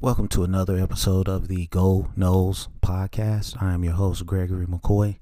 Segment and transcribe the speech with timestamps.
[0.00, 3.60] Welcome to another episode of the Go Noles podcast.
[3.60, 5.18] I am your host, Gregory McCoy.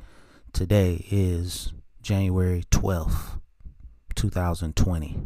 [0.52, 3.40] Today is January 12th,
[4.14, 5.16] 2020.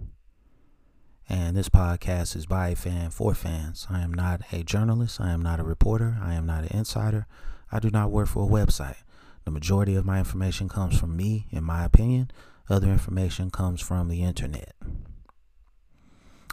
[1.29, 3.89] And this podcast is by a fan for fans.
[3.91, 5.21] I am not a journalist.
[5.21, 6.19] I am not a reporter.
[6.23, 7.27] I am not an insider.
[7.73, 9.03] I do not work for a website.
[9.45, 12.31] The majority of my information comes from me, in my opinion.
[12.69, 14.77] Other information comes from the internet.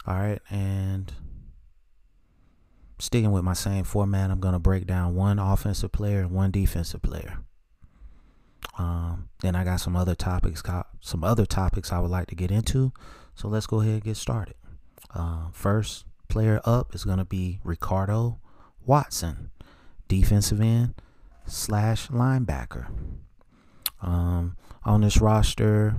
[0.07, 1.14] All right, and
[3.08, 6.52] sticking with my same format, I'm going to break down one offensive player and one
[6.52, 7.39] defensive player.
[8.78, 10.61] Um, then I got some other topics,
[11.00, 12.92] some other topics I would like to get into.
[13.33, 14.56] So let's go ahead and get started.
[15.16, 18.39] Uh, first player up is going to be Ricardo
[18.86, 19.52] Watson,
[20.10, 20.96] defensive end
[21.46, 22.88] slash linebacker.
[24.02, 25.96] Um, on this roster,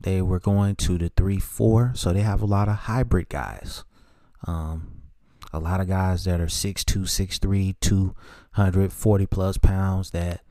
[0.00, 3.82] they were going to the 3 4, so they have a lot of hybrid guys.
[4.46, 4.97] Um,
[5.52, 10.42] a lot of guys that are 6'2, 6'3, 240 plus pounds that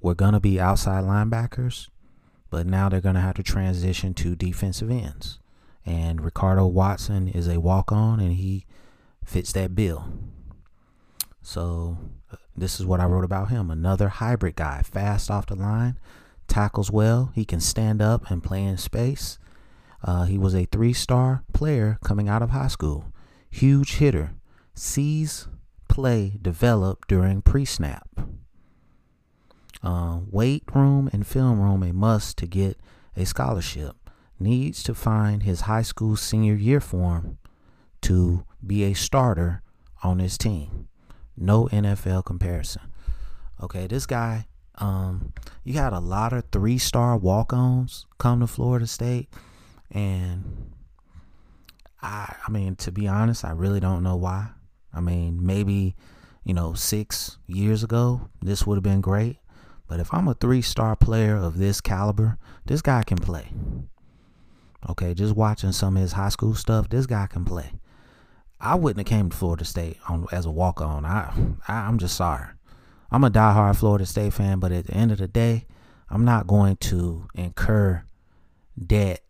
[0.00, 1.88] were going to be outside linebackers,
[2.50, 5.38] but now they're going to have to transition to defensive ends.
[5.86, 8.66] And Ricardo Watson is a walk on and he
[9.24, 10.08] fits that bill.
[11.42, 11.98] So,
[12.32, 13.70] uh, this is what I wrote about him.
[13.70, 15.98] Another hybrid guy, fast off the line,
[16.48, 19.38] tackles well, he can stand up and play in space.
[20.02, 23.12] Uh, he was a three star player coming out of high school
[23.54, 24.32] huge hitter,
[24.74, 25.46] sees
[25.88, 28.08] play develop during pre snap.
[29.82, 32.78] Uh, weight room and film room a must to get
[33.16, 33.94] a scholarship.
[34.40, 37.38] Needs to find his high school senior year form
[38.02, 39.62] to be a starter
[40.02, 40.88] on his team.
[41.36, 42.82] No NFL comparison.
[43.62, 44.46] Okay, this guy,
[44.78, 49.28] um, you had a lot of three star walk ons come to Florida State,
[49.92, 50.73] and
[52.04, 54.50] I I mean to be honest, I really don't know why.
[54.92, 55.96] I mean, maybe,
[56.44, 59.38] you know, 6 years ago this would have been great,
[59.88, 63.48] but if I'm a 3-star player of this caliber, this guy can play.
[64.88, 67.72] Okay, just watching some of his high school stuff, this guy can play.
[68.60, 71.04] I wouldn't have came to Florida State on as a walk on.
[71.04, 71.32] I,
[71.66, 72.48] I I'm just sorry.
[73.10, 75.66] I'm a die-hard Florida State fan, but at the end of the day,
[76.10, 78.04] I'm not going to incur
[78.78, 79.22] debt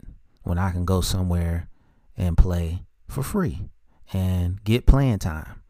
[0.43, 1.69] when I can go somewhere
[2.17, 3.69] and play for free
[4.13, 5.63] and get playing time.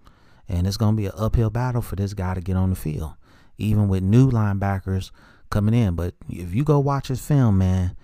[0.48, 2.76] And it's going to be an uphill battle for this guy to get on the
[2.76, 3.14] field,
[3.56, 5.10] even with new linebackers
[5.50, 5.94] coming in.
[5.94, 7.96] But if you go watch his film, man,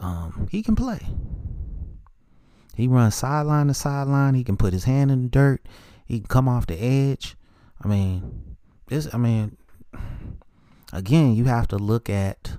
[0.00, 1.00] um, he can play.
[2.74, 4.34] He runs sideline to sideline.
[4.34, 5.66] He can put his hand in the dirt.
[6.06, 7.36] He can come off the edge.
[7.82, 8.56] I mean,
[8.88, 9.08] this.
[9.12, 9.56] I mean,
[10.92, 12.56] again, you have to look at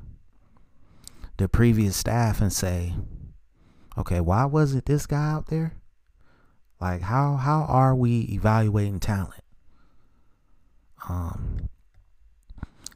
[1.38, 2.94] the previous staff and say,
[3.98, 5.74] okay, why was it this guy out there?
[6.80, 9.44] Like how how are we evaluating talent?
[11.08, 11.70] Um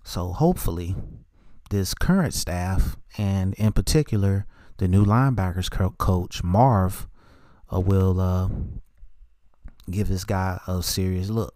[0.04, 0.96] so hopefully
[1.70, 4.46] this current staff and in particular
[4.78, 7.08] the new linebackers coach Marv
[7.74, 8.50] uh, will uh,
[9.90, 11.56] give this guy a serious look.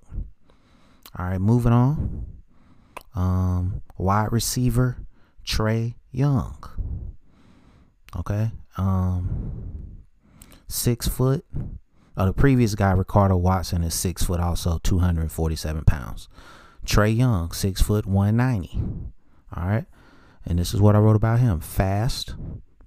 [1.17, 2.25] All right, moving on.
[3.15, 4.97] Um, wide receiver
[5.43, 6.57] Tre Young.
[8.15, 10.01] Okay, um,
[10.67, 11.45] six foot.
[12.17, 16.27] Uh, the previous guy, Ricardo Watson, is six foot, also 247 pounds.
[16.85, 18.81] Tre Young, six foot, 190.
[19.55, 19.85] All right.
[20.45, 22.35] And this is what I wrote about him fast,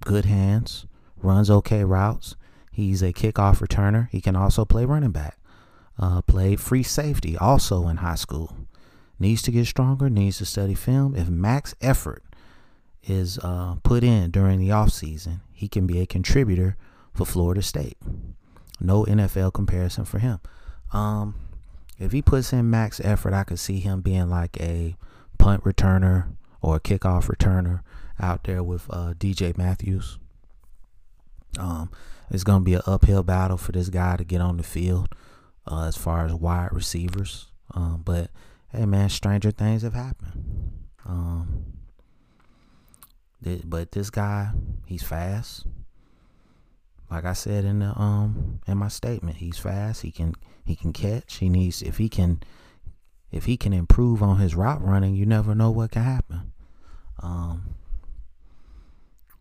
[0.01, 0.85] good hands,
[1.17, 2.35] runs okay routes.
[2.71, 4.09] He's a kickoff returner.
[4.09, 5.39] He can also play running back.
[5.97, 8.55] Uh, played free safety also in high school.
[9.17, 11.15] Needs to get stronger, needs to study film.
[11.15, 12.21] If max effort
[13.05, 16.75] is uh, put in during the offseason, he can be a contributor
[17.13, 17.97] for Florida State.
[18.79, 20.39] No NFL comparison for him.
[20.91, 21.35] Um,
[21.97, 24.95] if he puts in max effort, I could see him being like a
[25.37, 27.81] punt returner or a kickoff returner
[28.19, 30.17] out there with uh, DJ Matthews.
[31.57, 31.89] Um,
[32.29, 35.09] it's going to be an uphill battle for this guy to get on the field
[35.67, 37.47] uh, as far as wide receivers.
[37.73, 38.29] Um, but
[38.71, 40.73] hey, man, stranger things have happened.
[41.05, 41.65] Um,
[43.63, 44.51] but this guy,
[44.85, 45.65] he's fast.
[47.09, 50.01] Like I said in the um in my statement, he's fast.
[50.01, 50.33] He can
[50.65, 51.35] he can catch.
[51.35, 52.41] He needs if he can
[53.31, 56.51] if he can improve on his route running, you never know what can happen.
[57.21, 57.75] Um,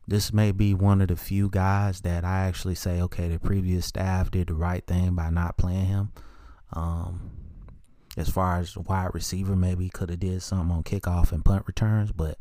[0.07, 3.87] this may be one of the few guys that I actually say, okay, the previous
[3.87, 6.13] staff did the right thing by not playing him.
[6.73, 7.31] Um,
[8.17, 12.13] as far as wide receiver, maybe could have did something on kickoff and punt returns,
[12.13, 12.39] but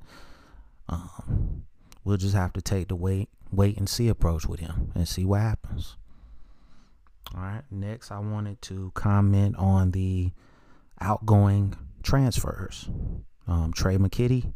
[0.89, 1.63] um,
[2.03, 5.25] we'll just have to take the wait, wait and see approach with him and see
[5.25, 5.97] what happens.
[7.35, 7.63] All right.
[7.71, 10.31] Next, I wanted to comment on the
[10.99, 12.89] outgoing transfers.
[13.47, 14.53] Um, Trey McKitty,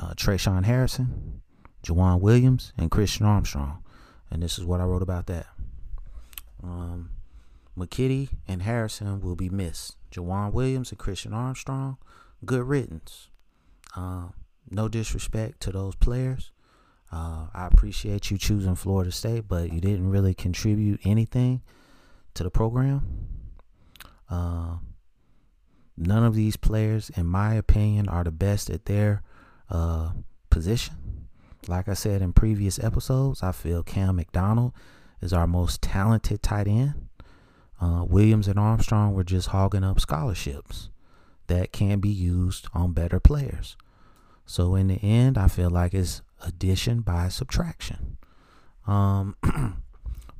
[0.00, 1.42] uh, Tre'Shaun Harrison,
[1.84, 3.82] Joejuan Williams, and Christian Armstrong.
[4.30, 5.46] And this is what I wrote about that.
[6.62, 7.10] Um,
[7.78, 9.96] McKitty and Harrison will be missed.
[10.10, 11.98] Joejuan Williams and Christian Armstrong,
[12.44, 13.28] good riddance.
[13.94, 14.28] Uh,
[14.70, 16.52] no disrespect to those players.
[17.12, 21.62] Uh, I appreciate you choosing Florida State, but you didn't really contribute anything
[22.34, 23.28] to the program.
[24.28, 24.76] Uh,
[25.96, 29.22] none of these players, in my opinion, are the best at their
[29.70, 30.10] uh,
[30.50, 31.28] position.
[31.68, 34.72] Like I said in previous episodes, I feel Cam McDonald
[35.20, 37.08] is our most talented tight end.
[37.80, 40.90] Uh, Williams and Armstrong were just hogging up scholarships
[41.46, 43.76] that can be used on better players.
[44.46, 48.16] So in the end, I feel like it's addition by subtraction.
[48.86, 49.36] Um,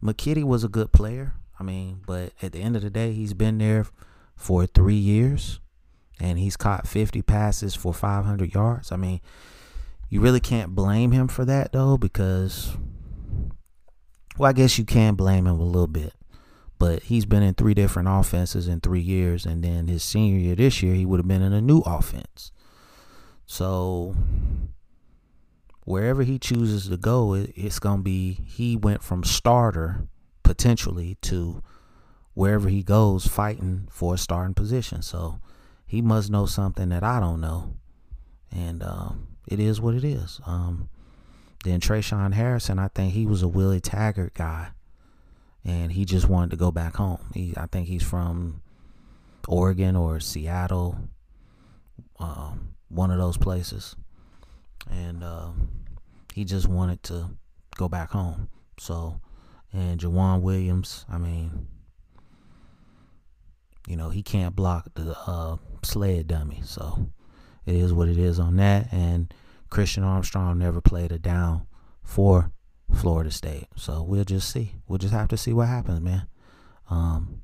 [0.02, 1.34] McKitty was a good player.
[1.58, 3.86] I mean, but at the end of the day, he's been there
[4.36, 5.60] for three years
[6.20, 8.92] and he's caught 50 passes for 500 yards.
[8.92, 9.20] I mean,
[10.08, 12.76] you really can't blame him for that though, because,
[14.38, 16.12] well, I guess you can blame him a little bit.
[16.78, 20.54] But he's been in three different offenses in three years, and then his senior year
[20.54, 22.52] this year, he would have been in a new offense.
[23.46, 24.14] So
[25.84, 30.08] wherever he chooses to go, it, it's going to be he went from starter
[30.42, 31.62] potentially to
[32.34, 35.00] wherever he goes fighting for a starting position.
[35.00, 35.40] So
[35.86, 37.74] he must know something that I don't know.
[38.52, 40.40] And um, it is what it is.
[40.44, 40.88] Um,
[41.64, 44.68] then Tre'Shaun Harrison, I think he was a Willie Taggart guy.
[45.64, 47.30] And he just wanted to go back home.
[47.34, 48.62] He, I think he's from
[49.48, 50.96] Oregon or Seattle,
[52.20, 53.96] um, one of those places
[54.90, 55.50] and uh,
[56.32, 57.30] he just wanted to
[57.76, 58.48] go back home.
[58.78, 59.20] So,
[59.72, 61.66] and Joejuan Williams, I mean,
[63.86, 66.60] you know, he can't block the uh, sled dummy.
[66.64, 67.10] So
[67.64, 68.92] it is what it is on that.
[68.92, 69.32] And
[69.70, 71.66] Christian Armstrong never played a down
[72.02, 72.52] for
[72.94, 73.66] Florida State.
[73.76, 74.74] So we'll just see.
[74.86, 76.26] We'll just have to see what happens, man.
[76.88, 77.42] Um,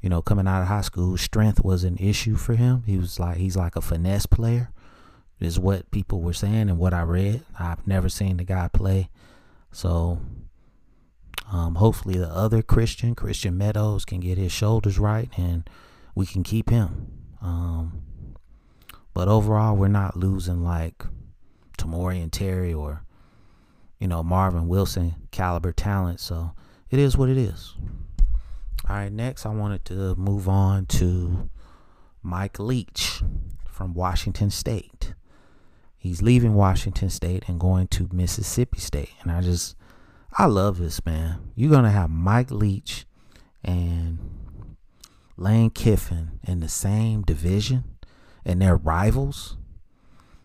[0.00, 2.82] you know, coming out of high school, strength was an issue for him.
[2.86, 4.70] He was like he's like a finesse player
[5.40, 7.42] is what people were saying and what I read.
[7.58, 9.08] I've never seen the guy play.
[9.72, 10.20] So
[11.50, 15.68] um, hopefully the other Christian, Christian Meadows, can get his shoulders right and
[16.14, 17.10] we can keep him.
[17.40, 18.02] Um,
[19.14, 21.04] but overall, we're not losing like
[21.78, 23.04] Tamorrion Terry or,
[23.98, 26.20] you know, Marvin Wilson caliber talent.
[26.20, 26.52] So
[26.90, 27.74] it is what it is.
[28.90, 31.48] All right, next I wanted to move on to
[32.22, 33.22] Mike Leach
[33.68, 35.14] from Washington State
[36.00, 39.12] he's leaving Washington State and going to Mississippi State.
[39.22, 39.76] And I just,
[40.32, 41.52] I love this, man.
[41.54, 43.04] You're going to have Mike Leach
[43.62, 44.18] and
[45.36, 47.84] Lane Kiffin in the same division
[48.44, 49.58] and they're rivals.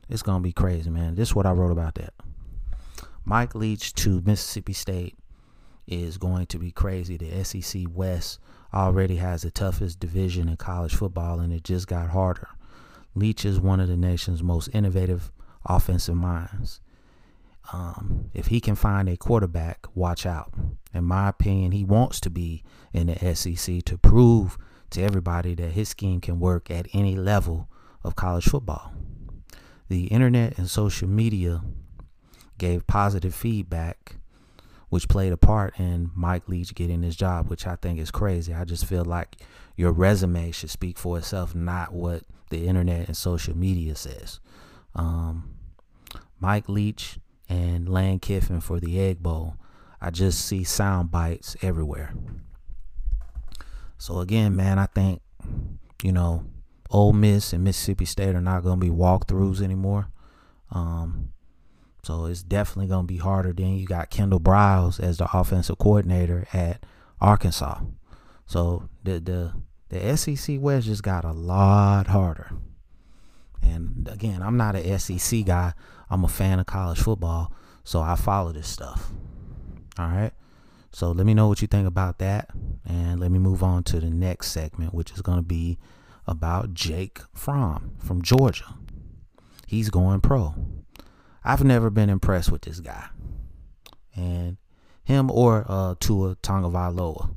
[0.10, 1.16] It's going to be crazy, man.
[1.16, 2.14] This is what I wrote about that.
[3.24, 5.16] Mike Leach to Mississippi State
[5.88, 7.18] is going to be crazy.
[7.18, 8.40] The SEC West
[8.74, 12.50] already has the toughest division in college football, and it just got harder.
[13.16, 15.32] Leach is one of the nation's most innovative
[15.66, 16.82] offensive minds.
[17.74, 20.54] Um, if he can find a quarterback, watch out.
[20.94, 24.58] In my opinion, he wants to be in the SEC to prove
[24.92, 27.70] to everybody that his scheme can work at any level
[28.04, 28.94] of college football.
[29.90, 31.62] The internet and social media
[32.58, 34.18] gave positive feedback,
[34.90, 38.54] which played a part in Mike Leach getting his job, which I think is crazy.
[38.54, 39.38] I just feel like
[39.76, 44.40] your resume should speak for itself, not what the internet and social media says.
[44.94, 45.56] Um,
[46.40, 49.56] Mike Leach and Lane Kiffin for the Egg Bowl.
[50.00, 52.14] I just see sound bites everywhere.
[53.98, 55.22] So again, man, I think
[56.04, 56.46] you know,
[56.92, 60.10] Ole Miss and Mississippi State are not going to be walkthroughs anymore.
[60.72, 61.32] Um,
[62.06, 63.52] so it's definitely going to be harder.
[63.52, 66.86] Then you got Kendall Briles as the offensive coordinator at
[67.20, 67.80] Arkansas.
[68.46, 69.54] So the the
[69.90, 72.52] the SEC West just got a lot harder.
[73.64, 75.74] And again, I'm not a SEC guy.
[76.08, 77.52] I'm a fan of college football,
[77.84, 79.10] so I follow this stuff.
[79.98, 80.32] All right.
[80.92, 82.52] So let me know what you think about that.
[82.86, 85.80] And let me move on to the next segment, which is going to be
[86.28, 88.76] about Jake Fromm from Georgia.
[89.66, 90.54] He's going pro.
[91.46, 93.08] I've never been impressed with this guy.
[94.16, 94.58] And
[95.04, 97.36] him or uh, Tua Tagovailoa.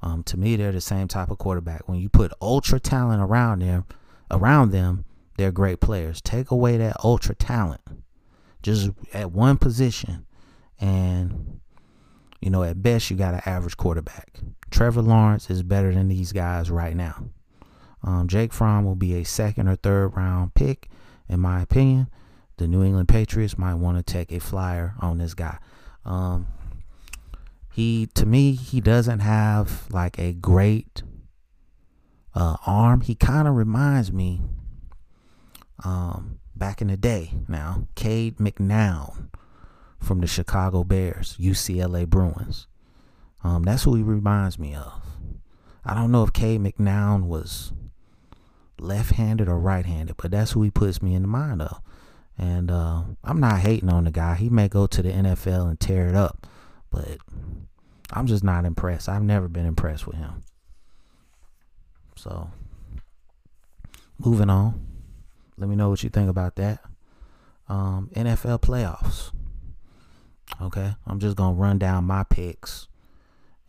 [0.00, 1.88] Um, to me, they're the same type of quarterback.
[1.88, 3.84] When you put ultra talent around them,
[4.30, 5.04] around them,
[5.36, 6.20] they're great players.
[6.20, 7.80] Take away that ultra talent
[8.62, 10.26] just at one position
[10.78, 11.60] and
[12.42, 14.40] you know, at best, you got an average quarterback.
[14.68, 17.28] Trevor Lawrence is better than these guys right now.
[18.02, 20.90] Um, Jake Fromm will be a second or third round pick,
[21.28, 22.08] in my opinion.
[22.62, 25.58] The New England Patriots might want to take a flyer on this guy.
[26.04, 26.46] Um,
[27.72, 31.02] he, to me, he doesn't have like a great
[32.36, 33.00] uh, arm.
[33.00, 34.42] He kind of reminds me,
[35.82, 39.30] um, back in the day now, Cade McNown
[39.98, 42.68] from the Chicago Bears, UCLA Bruins.
[43.42, 45.02] Um, that's who he reminds me of.
[45.84, 47.72] I don't know if Cade McNown was
[48.78, 51.82] left-handed or right-handed, but that's who he puts me in the mind of.
[52.42, 54.34] And uh, I'm not hating on the guy.
[54.34, 56.44] He may go to the NFL and tear it up,
[56.90, 57.18] but
[58.12, 59.08] I'm just not impressed.
[59.08, 60.42] I've never been impressed with him.
[62.16, 62.50] So,
[64.18, 64.84] moving on.
[65.56, 66.80] Let me know what you think about that.
[67.68, 69.30] Um, NFL playoffs.
[70.60, 72.88] Okay, I'm just gonna run down my picks,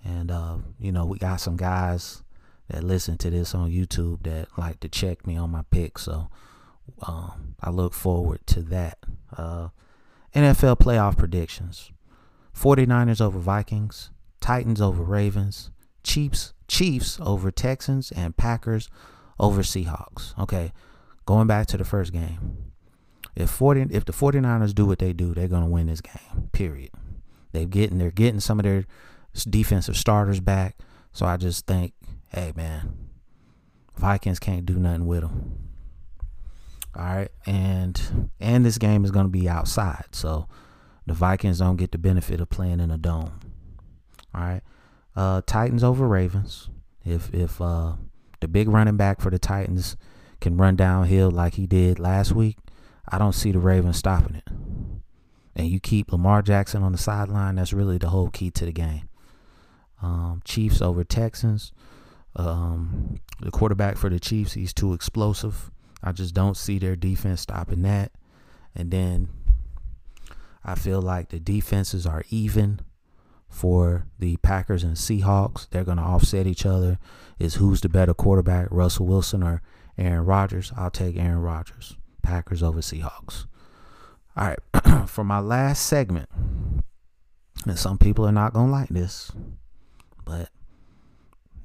[0.04, 2.24] and uh, you know we got some guys
[2.70, 6.30] that listen to this on YouTube that like to check me on my picks, so
[7.02, 8.98] um, I look forward to that.
[9.36, 9.70] Uh,
[10.36, 11.92] NFL playoff predictions:
[12.58, 14.12] 49ers over Vikings,
[14.42, 15.72] Titans over Ravens,
[16.04, 18.90] Chiefs Chiefs over Texans, and Packers
[19.40, 20.38] over Seahawks.
[20.40, 20.72] Okay,
[21.26, 22.72] going back to the first game.
[23.36, 26.50] If 40 if the 49ers do what they do, they're going to win this game.
[26.52, 26.92] Period.
[27.52, 28.86] They're getting they're getting some of their
[29.50, 30.78] defensive starters back.
[31.12, 31.94] So I just think,
[32.30, 33.10] hey man,
[33.96, 35.63] Vikings can't do nothing with them.
[36.96, 40.48] All right, and and this game is going to be outside, so
[41.08, 43.40] the Vikings don't get the benefit of playing in a dome.
[44.36, 44.62] All right,
[45.16, 46.70] uh, Titans over Ravens.
[47.04, 47.94] If if uh,
[48.42, 49.98] the big running back for the Titans
[50.40, 52.58] can run downhill like he did last week,
[53.08, 54.48] I don't see the Ravens stopping it.
[55.56, 58.72] And you keep Lamar Jackson on the sideline, that's really the whole key to the
[58.72, 59.10] game.
[60.02, 61.72] Um, Chiefs over Texans.
[62.36, 65.72] Um, the quarterback for the Chiefs, he's too explosive.
[66.04, 68.12] I just don't see their defense stopping that.
[68.76, 69.30] And then
[70.64, 72.82] I feel like the defenses are even
[73.50, 75.70] for the Packers and Seahawks.
[75.70, 77.00] They're going to offset each other.
[77.40, 79.62] Is who's the better quarterback, Russell Wilson or
[79.98, 80.72] Aaron Rodgers?
[80.76, 81.96] I'll take Aaron Rodgers.
[82.22, 83.46] Packers over Seahawks.
[84.36, 86.28] All right, for my last segment,
[87.68, 89.32] and some people are not going to like this,
[90.26, 90.50] but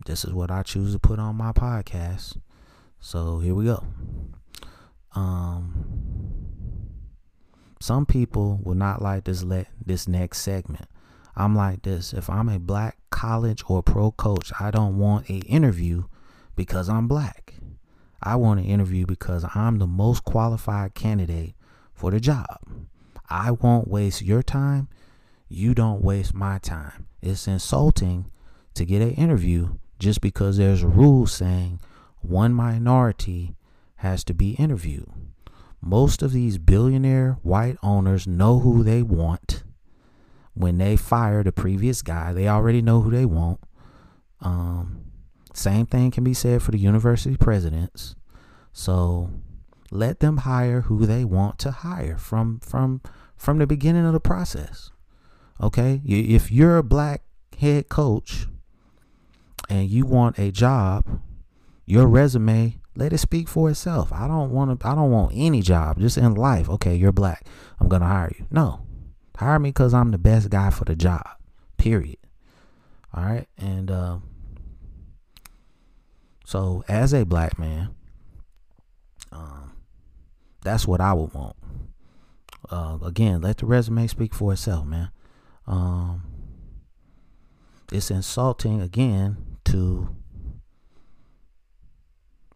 [0.04, 2.36] this is what I choose to put on my podcast.
[3.00, 3.84] So here we go.
[5.14, 5.88] Um,
[7.80, 10.86] some people will not like this let this next segment.
[11.36, 12.12] I'm like this.
[12.12, 16.04] If I'm a black college or pro coach, I don't want a interview
[16.56, 17.54] because I'm black.
[18.20, 21.54] I want an interview because I'm the most qualified candidate
[21.94, 22.58] for the job.
[23.30, 24.88] I won't waste your time.
[25.48, 27.06] You don't waste my time.
[27.22, 28.30] It's insulting
[28.74, 31.80] to get an interview just because there's a rule saying
[32.20, 33.54] one minority
[33.98, 35.10] has to be interviewed.
[35.80, 39.62] Most of these billionaire white owners know who they want.
[40.54, 43.60] When they fire the previous guy, they already know who they want.
[44.40, 45.04] Um,
[45.54, 48.16] same thing can be said for the university presidents.
[48.72, 49.30] So
[49.90, 53.00] let them hire who they want to hire from from
[53.36, 54.90] from the beginning of the process.
[55.60, 56.00] Okay?
[56.04, 57.22] If you're a black
[57.58, 58.46] head coach
[59.68, 61.20] and you want a job,
[61.86, 64.12] your resume let it speak for itself.
[64.12, 66.68] I don't want to I don't want any job just in life.
[66.68, 67.46] Okay, you're black.
[67.80, 68.46] I'm to hire you.
[68.50, 68.84] No.
[69.36, 71.26] Hire me cuz I'm the best guy for the job.
[71.76, 72.18] Period.
[73.14, 73.46] All right?
[73.56, 74.18] And uh,
[76.48, 77.94] so, as a black man,
[79.30, 79.72] um,
[80.62, 81.56] that's what I would want.
[82.70, 85.10] Uh, again, let the resume speak for itself, man.
[85.66, 86.22] Um,
[87.92, 90.08] it's insulting again to,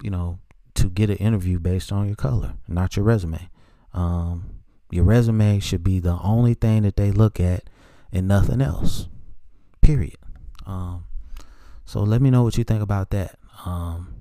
[0.02, 0.38] you know,
[0.75, 3.49] to get an interview based on your color, not your resume.
[3.94, 4.50] Um,
[4.90, 7.64] your resume should be the only thing that they look at
[8.12, 9.09] and nothing else.
[9.80, 10.16] Period.
[10.66, 11.04] Um,
[11.85, 13.38] so let me know what you think about that.
[13.64, 14.14] Um,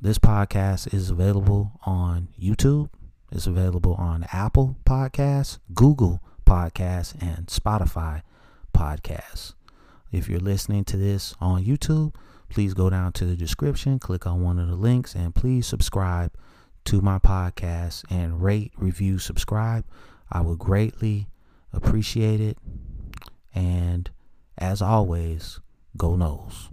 [0.00, 2.90] this podcast is available on YouTube.
[3.30, 8.22] It's available on Apple Podcasts, Google Podcasts, and Spotify
[8.74, 9.54] Podcasts.
[10.10, 12.14] If you're listening to this on YouTube,
[12.48, 16.32] please go down to the description, click on one of the links, and please subscribe
[16.86, 19.84] to my podcast and rate, review, subscribe.
[20.30, 21.28] I would greatly
[21.72, 22.56] appreciate it.
[23.54, 24.10] And
[24.56, 25.60] as always,
[25.96, 26.70] go Noles.